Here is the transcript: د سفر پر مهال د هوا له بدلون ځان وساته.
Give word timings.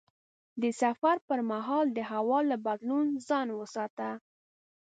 د 0.61 0.63
سفر 0.81 1.15
پر 1.27 1.39
مهال 1.51 1.85
د 1.93 1.99
هوا 2.11 2.39
له 2.49 2.57
بدلون 2.65 3.05
ځان 3.27 3.47
وساته. 3.59 4.09